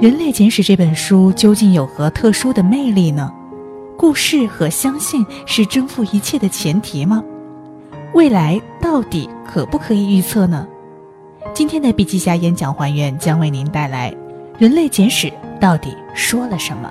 [0.02, 3.30] 《人类简史》这本书究竟有何特殊的魅力呢？
[3.98, 7.22] 故事和相信是征服一切的前提吗？
[8.14, 10.66] 未来到底可不可以预测呢？
[11.52, 14.10] 今天的笔记侠演讲还原将为您带来
[14.58, 15.26] 《人类简史》
[15.58, 16.90] 到底说了什么。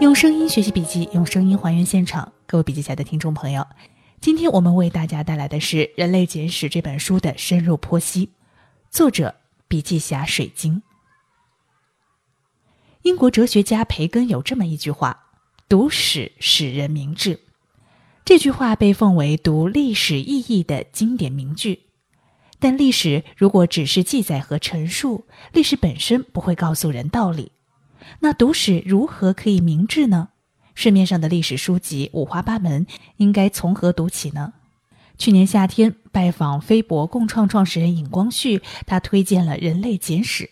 [0.00, 2.32] 用声音学习笔记，用声音还原现场。
[2.48, 3.64] 各位笔记侠的听众朋友。
[4.20, 8.28] 今天我们为大家带来的是《人类简史》这本书的深入剖析，
[8.90, 9.34] 作者
[9.66, 10.82] 笔记侠水晶。
[13.00, 15.28] 英国哲学家培根有这么一句话
[15.70, 17.40] ：“读史使人明智。”
[18.22, 21.84] 这句话被奉为读历史意义的经典名句。
[22.58, 25.24] 但历史如果只是记载和陈述，
[25.54, 27.52] 历史本身不会告诉人道理。
[28.18, 30.28] 那读史如何可以明智呢？
[30.74, 34.52] 市面上的历史书籍五花八门，应该从何读起呢？
[35.18, 40.44] 去年夏天拜访飞博共创创始人尹光旭，他推荐了《人类简史》，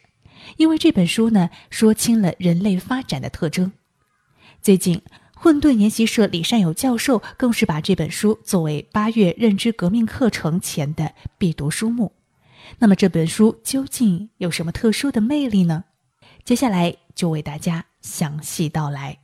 [0.59, 3.73] 因为这本书呢说清了人类发展的特征。
[4.61, 5.01] 最近，
[5.35, 12.13] 混沌研习社李善友教授更是把这本书作为八月认知革命课程前的必读书目。
[12.81, 15.85] 那么这本书究竟有什么特殊的魅力呢？
[16.45, 19.19] 接下来就为大家详细道来。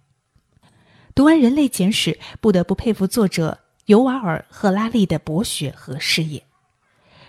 [1.14, 6.42] 读完《人类简史》，不得不佩服作者尤瓦尔·赫拉利的博学和视野。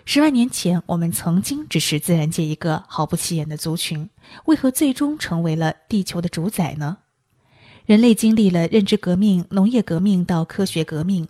[0.06, 4.10] 十万年前，我们曾经只是自然界一个毫不起眼的族群，
[4.46, 6.98] 为何最终成为了地球的主宰呢？
[7.86, 11.28] 人类经历了认知革命、农业革命到科学革命，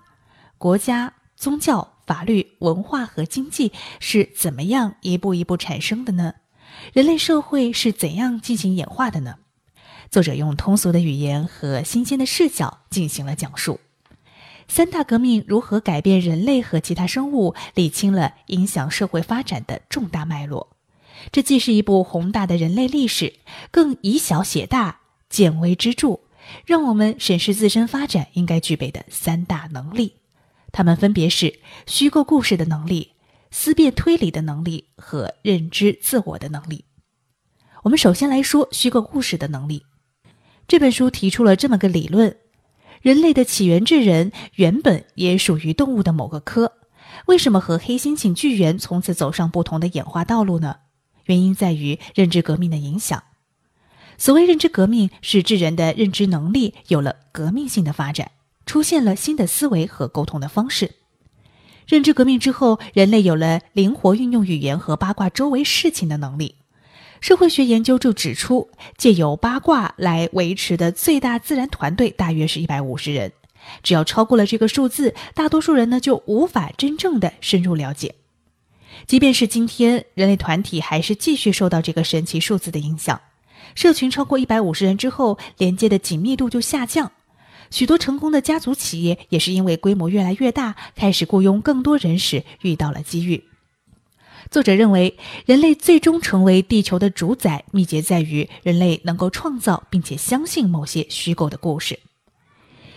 [0.58, 6.34] 国家、宗教、法律、文化和经济是怎么样一步一步产生的呢？
[6.94, 9.36] 人类社会是怎样进行演化的呢？
[10.10, 13.80] 作者用通俗的语言和新鲜的视角进行了讲述，
[14.68, 20.76] 三大革命如何改变人类和其他生物，理清了影响社会发展的重大脉络。
[21.32, 23.36] 这既是一部宏大的人类历史，
[23.72, 25.00] 更以小写大，
[25.30, 26.20] 见微知著，
[26.66, 30.16] 让我们审视自身发展应该具备的三大能力。
[30.72, 33.14] 它们分别是虚构故事的能力、
[33.50, 36.86] 思辨推理的能力和认知自我的能力。
[37.84, 39.86] 我们首先来说虚构故事的能力。
[40.68, 42.38] 这本书提出了这么个理论：
[43.02, 46.74] 人类的起源智人原本也属于动物的某个科，
[47.28, 50.78] 为什么和黑猩猩、巨猿从此走上不同的演化道路呢？
[51.26, 53.24] 原因在于认知革命的影响。
[54.18, 58.32] 所谓认知革命，是智人的认知能力有了革命性的发展，
[58.66, 60.96] 出现了新的思维和沟通的方式。
[61.88, 66.56] 认知革命之后，人类有了灵活运用语言和八卦周围事情的能力。
[67.26, 73.32] 社会学研究就指出，借由八卦来维持的最大自然团队大约是一百五十人。
[73.82, 78.14] 只要超过了这个数字，大多数人呢就无法真正的深入了解。
[79.08, 83.20] 即便是今天，人类团体还是继续受到这个神奇数字的影响。
[83.74, 87.12] 社群超过一百五十人之后，连接的紧密度就下降。
[87.72, 93.44] 许多成功的家族企业也是因为规模越来越大，开始雇佣更多人时遇到了机遇。
[94.56, 102.00] 作者认为，人类最终成为地球的主宰，秘诀在于人类能够创造并且相信某些虚构的故事。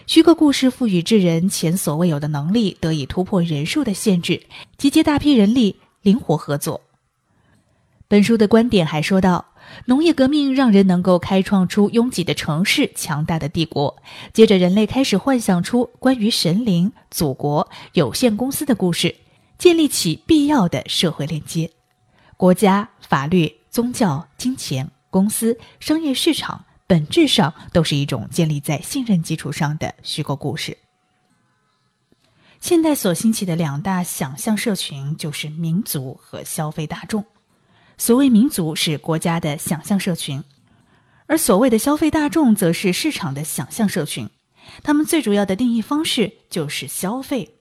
[0.07, 4.41] 虚构故事赋予智人前所未有的能力，得以突破人数的限制，
[4.77, 6.81] 集结大批人力，灵活合作。
[8.07, 9.45] 本书的观点还说到，
[9.87, 13.97] 农业革命让人能够开创出拥挤的城市、强大的帝国。
[14.33, 19.17] 接着，人类开始幻想出关于神灵、祖国、有限公司的故事。
[19.59, 21.71] 建立起必要的社会链接，
[22.37, 30.79] 国家、法律、宗教、金钱、公司、商业市场，本质上都是一种建立在信任基础上的虚构故事。
[32.61, 37.25] 现代所兴起的两大想象社群就是民族和消费大众。
[37.97, 40.43] 所谓民族是国家的想象社群，
[41.27, 44.31] 而所谓的消费大众则是市场的想象社群。
[44.85, 47.58] 他们最主要的定义方式就是消费。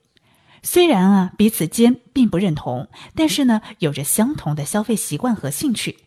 [0.69, 5.97] 虽然啊彼此间并不认同，但是呢有着相同的消费习惯和兴趣，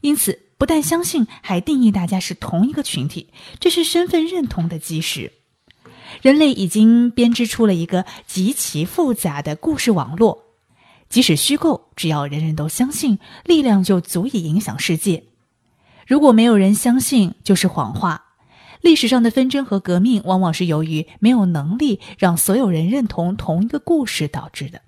[0.00, 3.28] 因此不但相信，还定义大家是同一个群体，
[3.60, 5.32] 这是身份认同的基石。
[6.22, 10.42] 人类已经编织出了一个极其复杂的故事网络，
[11.10, 15.24] 即使虚构，只要人人都相信，力量就足以影响世界。
[16.06, 18.27] 如果没有人相信，就是谎话。
[18.80, 24.82] 历史上的纷争和革命，往往是由于没有能力让所有人认同同一个故事导致的。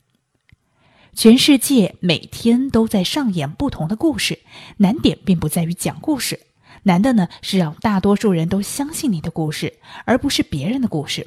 [1.12, 4.38] 全世界每天都在上演不同的故事，
[4.76, 6.38] 难点并不在于讲故事，
[6.84, 11.26] 难的呢是让大多数人都相信你的故事，而不是别人的故事。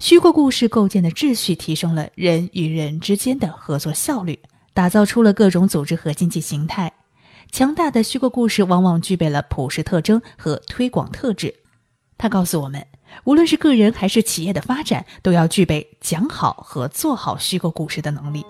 [0.00, 4.40] 虚构故事构建的秩序，提升了人与人之间的合作效率，
[4.74, 6.92] 打造出了各种组织和经济形态。
[7.50, 11.54] 强大的虚构故事往往具备了普世特征和推广特质。
[12.18, 12.84] 他告诉我们，
[13.24, 18.44] 无论是个人还是企业的发展，都要具备讲好和做好虚构故事的能力。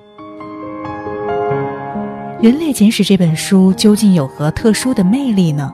[2.43, 5.71] 《人类简史》这本书究竟有何特殊的魅力呢？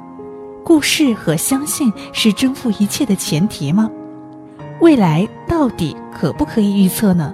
[0.65, 3.89] 故事和相信是征服一切的前提吗？
[4.81, 7.33] 未来到底可不可以预测呢？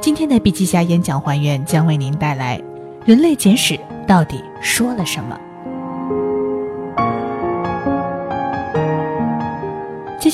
[0.00, 2.58] 今天的笔记侠演讲还原将为您带来
[3.06, 3.74] 《人类简史》
[4.06, 5.36] 到底说了什么。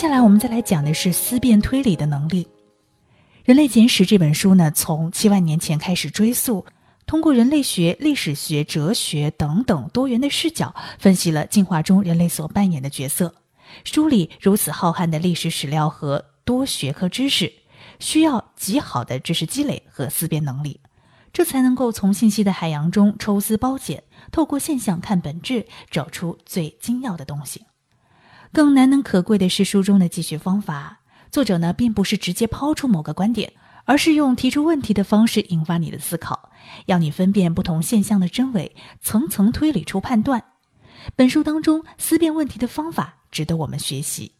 [0.01, 2.45] 接下来我们再来讲的是思辨推理的能力。
[3.45, 6.65] 《人类简史》这本书呢，从七万年前开始追溯。
[7.05, 13.35] 通过人类学、历史学、哲学等等多元的视角，分析了进化中人类所扮演的角色。
[13.85, 17.53] 梳理如此浩瀚的历史史料和多学科知识，
[17.99, 20.81] 需要极好的知识积累和思辨能力，
[21.31, 24.03] 这才能够从信息的海洋中抽丝剥茧，
[24.33, 27.67] 透过现象看本质，找出最精要的东西。
[28.53, 31.01] 更难能可贵的是书中的记叙方法，
[31.31, 33.53] 作者呢并不是直接抛出某个观点。
[33.87, 36.53] 而是用提出问题的方式引发你的思考，
[36.87, 40.45] 要你分辨不同现象的真伪，层层推理出判断。
[41.17, 44.33] 本书当中思辨问题的方法值得我们学习。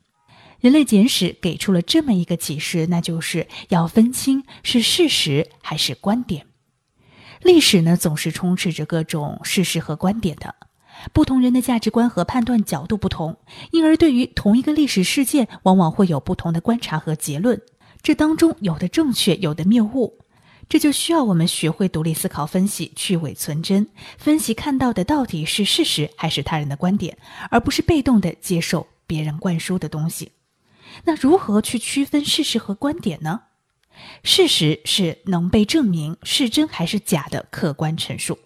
[0.61, 6.47] 人类简史给出了这么一个启示，那就是要分清是事实还是观点。
[7.43, 10.55] 历史呢，总是充斥着各种事实和观点的，
[11.13, 13.37] 不同人的价值观和判断角度不同，
[13.71, 17.61] 因而对于同一个历史事件，往往会有不同的观察和结论。
[18.03, 20.19] 这当中有的正确，有的谬误，
[20.69, 27.19] 这就需要我们学会独立思考、分析、去伪存真，分析看到的到底是事实还是他人的观点，
[27.51, 30.33] 而不是被动的接受别人灌输的东西。
[31.05, 33.43] 那如何去区分事实和观点呢？
[34.25, 38.39] 事实是能被证明是真还是假的客观陈述，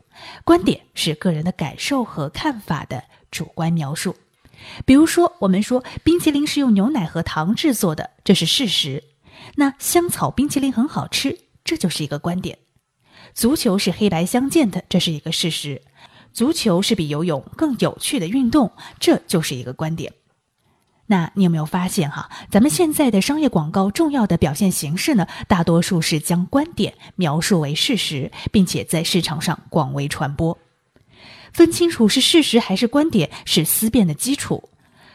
[0.44, 4.17] 观点是个人的感受和看法的主观描述。
[4.87, 9.05] 比如说，我们说冰淇淋是用牛奶和糖制作的，这是事实。
[9.56, 12.59] 那香草冰淇淋很好吃，这就是一个观点。
[13.35, 15.82] 足球是黑白相间的，这是一个事实。
[16.32, 20.12] 足球是比游泳更有趣的运动，这就是一个观点。
[21.06, 22.31] 那你有没有发现哈？
[22.51, 30.56] 咱们现在的商业广告重要的表现形式呢，大多数是将观点描述为事实，并且在市场上广为传播。
[31.53, 34.71] 分清楚是事实还是观点，是思辨的基础。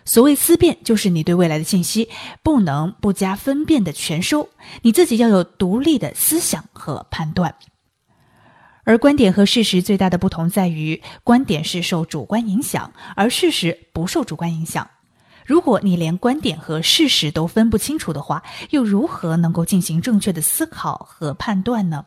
[0.05, 2.07] 所谓思辨，就是你对未来的信息
[2.41, 4.49] 不能不加分辨的全收，
[4.83, 7.55] 你自己要有独立的思想和判断。
[8.85, 14.89] 而观点和事实最大的不同在于，观点是受主观影响，而事实不受主观影响。
[15.49, 22.05] 如果你连观点和事实都分不清楚的话，又如何能够进行正确的思考和判断呢？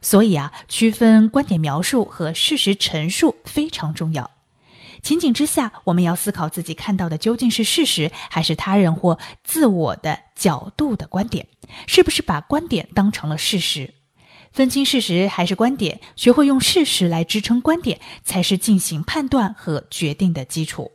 [0.00, 4.30] 所以啊，区分观点描述和事实陈述非常重要。
[5.02, 11.48] 情景之下，我们要思考自己看到的究竟是事实，还是他人或自我的角度的观点？
[11.88, 13.94] 是不是把观点当成了事实？
[14.52, 20.92] 分清事实还是观点，学会用事实来支撑观点，才是进行判断和决定的基础。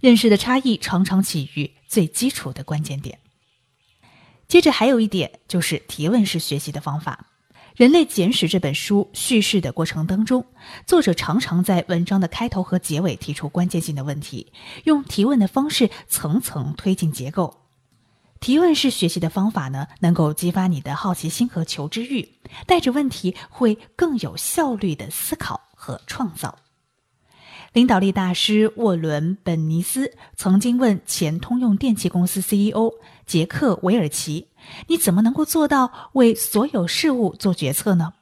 [0.00, 3.18] 认识的差异常常起于最基础的关键点。
[4.46, 7.26] 接着还有一点，就是提问式学习的方法。
[7.74, 10.46] 《人类简史》这本书叙事的过程当中，
[10.84, 14.52] 作者常常在文章的开头和结尾提出关键性的问题，
[14.84, 17.62] 用提问的方式层层推进结构。
[18.40, 22.28] 提问式学习的方法呢，能够激发你的好奇心和求知欲，
[22.66, 26.58] 带着问题会更有效率的思考和创造。
[27.74, 32.94] 领导力大师沃伦·本尼斯曾经问前通用电气公司 CEO
[33.26, 34.48] 杰克·韦尔奇。
[34.86, 38.14] 你怎么能够做到为所有事物做决策呢？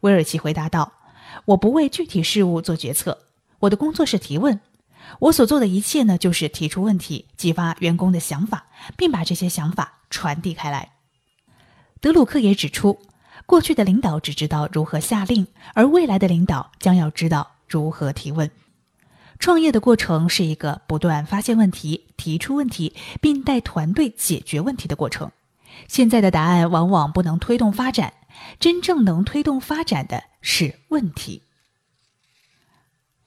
[0.00, 0.92] 韦尔奇回答道
[1.44, 3.18] ：“我不为具体事物做决策，
[3.60, 4.58] 我的工作是提问。
[5.20, 10.92] 我所做的一切呢，就是提出问题，激发员工的想法，并把这些想法传递开来。”
[12.00, 12.98] 德鲁克也指出，
[13.44, 18.50] 过去的领导只知道如何下令，而未来的领导将要知道如何提问。
[19.38, 25.30] 创业的过程是一个不断发现问题、提出问题，并带团队解决问题的过程。
[25.86, 28.12] 现在的答案往往不能推动发展，
[28.58, 31.42] 真正能推动发展的是问题。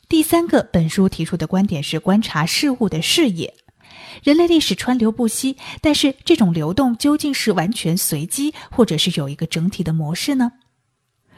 [0.09, 3.53] 第三个，本书提出的观点是观察事物的视野。
[4.23, 10.51] 人类历史川流不息，但是这种流动究竟是完全随机，或者是有一个整体的模式呢？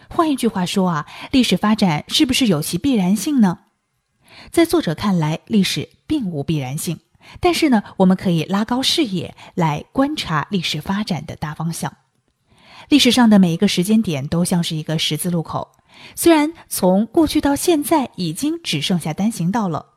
[0.09, 3.59] 换一句话说啊，历史发展是不是有其必然性呢？
[4.51, 6.99] 在作者看来，历史并无必然性。
[7.39, 11.95] 但是呢，我们可以拉高视野来观察历史发展的大方向。
[12.89, 15.71] 历史上的每一个时间点都像是一个十字路口，
[16.15, 19.93] 虽然从过去到现在已经只剩下单行道了，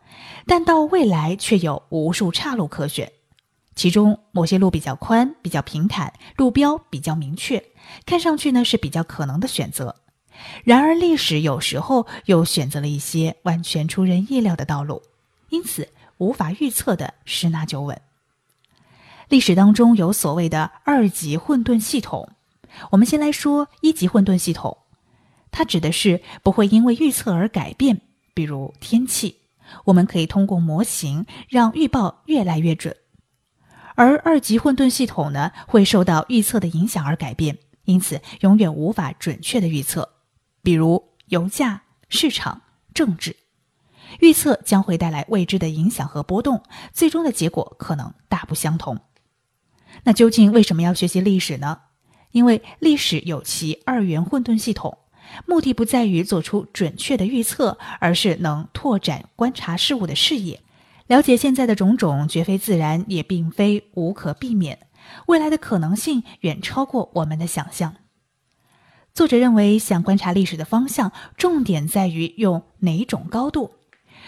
[0.47, 3.11] 但到未来却有无数岔路可选。
[3.75, 7.62] 其中某些路比较宽、比较平坦，路标比较明确，
[8.07, 9.97] 看上去呢是比较可能的选择。
[10.64, 15.02] 然而历史有时候又选择了一些完全出人意料的道路，
[15.50, 15.88] 因此
[16.19, 18.00] 无法预测的十拿九稳。
[19.28, 22.31] 历史当中有所谓的二级混沌系统，
[22.90, 24.78] 我们先来说一级混沌系统。
[25.50, 28.02] 它指的是不会因为预测而改变，
[28.35, 29.37] 比如天气，
[29.85, 32.95] 我们可以通过模型让预报越来越准；
[33.95, 40.15] 而二级混沌系统呢，会受到预测的影响而改变，因此永远无法准确的预测。
[40.66, 43.37] 比如油价、市场、政治，
[44.18, 46.61] 预测将会带来未知的影响和波动，
[46.92, 48.99] 最终的结果可能大不相同。
[50.02, 51.82] 那究竟为什么要学习历史呢？
[52.32, 54.99] 因为历史有其二元混沌系统。
[55.46, 60.61] 目的不在于做出准确的预测，而是能拓展观察事物的视野，
[61.06, 64.80] 了解现在的种种绝非自然，也并非无可避免。
[65.26, 67.94] 未来的可能性远超过我们的想象。
[69.16, 73.70] 作者认为，想观察历史的方向，重点在于用哪种高度。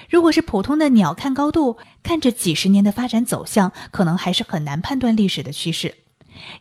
[0.09, 5.95] 如果是普通的鸟瞰高度，看着几十年的发展走向，可能还是很难判断历史的趋势。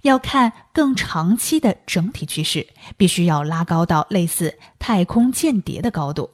[0.01, 2.67] 要看更长期的整体趋势，
[2.97, 6.31] 必须要拉高到类似太空间谍的高度，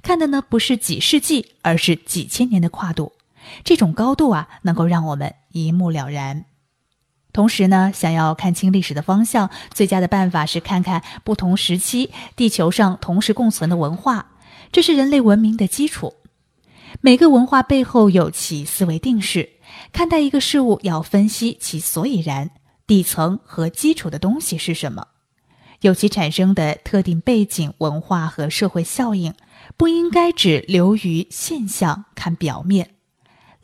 [0.00, 3.12] 看的呢不是几世纪，而是几千年的跨度。
[3.62, 6.46] 这种高度啊，能够让我们一目了然。
[7.34, 14.28] 同时呢，想要看清历史的方向，最佳的办法是看看不同时期地球上同时共存的文化，
[14.70, 16.14] 这是人类文明的基础。
[17.00, 19.50] 每个文化背后有其思维定式，
[19.92, 22.50] 看待一个事物要分析其所以然。
[22.86, 25.08] 底层和基础的东西是什么？
[25.80, 29.34] 有其产生的特定背景、文化和社会效应，
[29.76, 32.93] 不应该只流于现象看表面，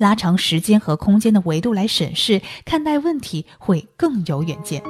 [0.00, 4.80] 拉长时间和空间的维度来审视看待问题，会更有远见。《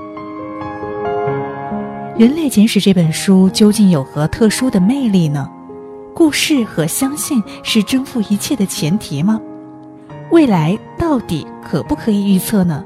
[2.17, 5.51] 人类简史》这本书究竟有何特殊的魅力呢？
[6.15, 9.41] 故事和相信是征服一切的前提吗？
[10.31, 12.85] 未来到底可不可以预测呢？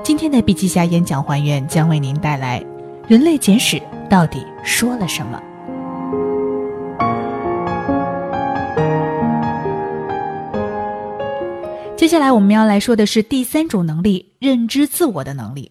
[0.00, 2.60] 今天的笔记侠演讲还原将为您带来
[3.08, 5.42] 《人类简史》到底说了什么。
[12.02, 15.70] 接下来我们要来说的是第三种能力——认知自我的能力。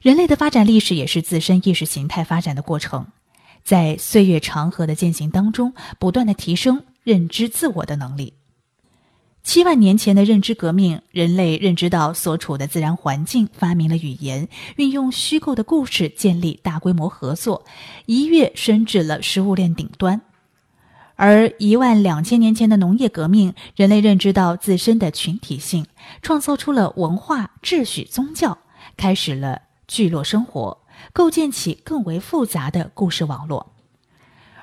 [0.00, 3.06] 人类的发展历史也是自身意识形态发展的过程，
[3.62, 8.32] 在岁月长河的践行当中，不断的提升认知自我的能力。
[9.42, 17.66] 七万年前的认知革命，人类认知到所处的自然环境，发明了语言，运用虚构的故事建立大规模合作，
[18.06, 20.22] 一跃升至了食物链顶端。
[21.22, 25.84] 而一万两千年前的农业革命，人类认知到自身的群体性，
[26.22, 28.56] 创造出了文化、秩序、宗教，
[28.96, 30.78] 开始了聚落生活，
[31.12, 33.74] 构建起更为复杂的故事网络。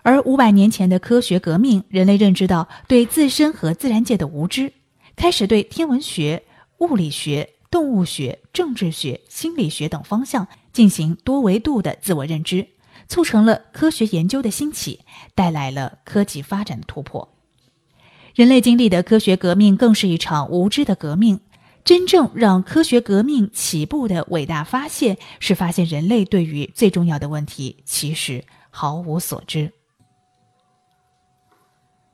[0.02, 4.74] 而五百年前的科学革命，人类认知到对自身和自然界的无知，
[5.16, 6.42] 开始对天文学、
[6.80, 12.68] 物理学、动物学、政治学、心理学等方向进行多维度的自我认知，
[13.08, 15.02] 促成了科学研究的兴起，
[15.34, 17.28] 带来了科技发展的突破。
[18.36, 21.40] 人类经历的科学革命更是一场无知的革命。
[21.84, 29.72] 真正让科学革命起步的伟大发现，是发现人类对于最重要的问题其实毫无所知。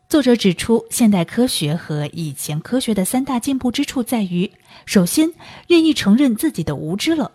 [0.08, 4.52] 作者指出，现代科学和以前科学的三大进步之处在于：
[4.86, 5.34] 首先，
[5.70, 7.32] 愿意承认自己的无知了；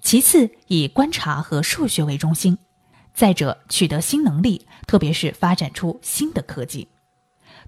[0.00, 2.54] 其次，以观察和数学为中心；
[3.14, 6.88] 再者，取得新能力，特别是发展出新的科技。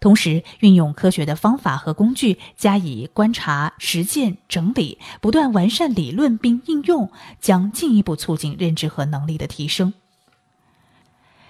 [0.00, 7.10] 同时，运用科学的方法和工具加以观察、实践、整理，不断完善理论并应用，
[7.40, 9.94] 将进一步促进认知和能力的提升。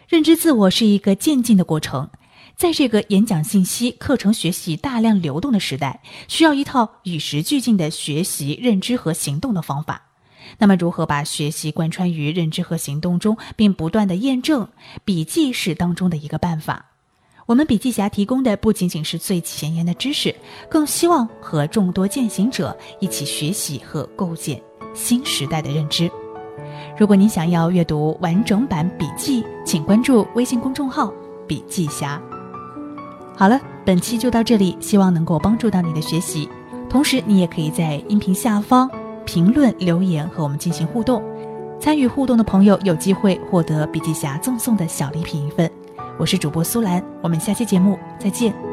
[0.06, 2.10] 认知自我是一个渐进的过程。
[2.54, 10.02] 在这个演讲信息、课程学习大量流动的时代，需要一套与时俱进的学习、认知和行动的方法。
[10.58, 14.68] 那么，如何把学习贯穿于认知和行动中，并不断的验证？
[15.04, 16.86] 笔记是当中的一个办法。
[17.46, 20.34] 我们笔记侠提供的不仅仅是最前沿的知识，
[20.68, 24.60] 更希望和众多践行者一起学习和构建
[24.94, 26.10] 新时代的认知。
[26.98, 31.12] 如果您想要阅读完整版笔记，请关注微信公众号
[31.46, 32.20] “笔记侠”。
[33.36, 36.48] 好了，本期就到这里，希望能够帮助到你的学习。
[36.88, 38.90] 同时，你也可以在音频下方
[39.26, 41.22] 评论留言和我们进行互动。
[41.78, 45.70] 参与互动的朋友有机会获得笔记侠赠送的小礼品一份。
[46.18, 48.65] 我是主播苏兰，我们下期节目再见。